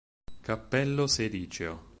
Cappello 0.41 1.05
sericeo. 1.05 1.87